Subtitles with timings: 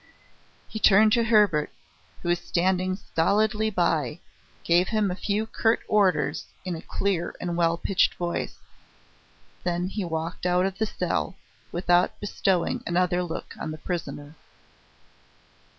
[0.67, 1.69] He turned to Hebert,
[2.23, 4.19] who was standing stolidly by,
[4.63, 8.57] gave him a few curt orders in a clear and well pitched voice.
[9.63, 11.35] Then he walked out of the cell,
[11.71, 14.35] without bestowing another look on the prisoner.